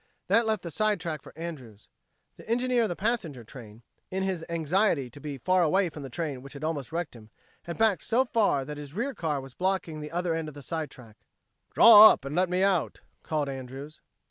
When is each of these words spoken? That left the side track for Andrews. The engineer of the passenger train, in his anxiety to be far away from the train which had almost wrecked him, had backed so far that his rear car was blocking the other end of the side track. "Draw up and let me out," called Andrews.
That 0.29 0.47
left 0.47 0.63
the 0.63 0.71
side 0.71 0.99
track 0.99 1.21
for 1.21 1.31
Andrews. 1.37 1.87
The 2.35 2.49
engineer 2.49 2.81
of 2.81 2.89
the 2.89 2.95
passenger 2.95 3.43
train, 3.43 3.83
in 4.09 4.23
his 4.23 4.43
anxiety 4.49 5.11
to 5.11 5.19
be 5.21 5.37
far 5.37 5.61
away 5.61 5.89
from 5.89 6.01
the 6.01 6.09
train 6.09 6.41
which 6.41 6.53
had 6.53 6.63
almost 6.63 6.91
wrecked 6.91 7.15
him, 7.15 7.29
had 7.65 7.77
backed 7.77 8.01
so 8.01 8.25
far 8.25 8.65
that 8.65 8.77
his 8.77 8.95
rear 8.95 9.13
car 9.13 9.39
was 9.39 9.53
blocking 9.53 9.99
the 9.99 10.09
other 10.09 10.33
end 10.33 10.47
of 10.47 10.55
the 10.55 10.63
side 10.63 10.89
track. 10.89 11.17
"Draw 11.75 12.09
up 12.09 12.25
and 12.25 12.35
let 12.35 12.49
me 12.49 12.63
out," 12.63 13.01
called 13.21 13.47
Andrews. 13.47 14.01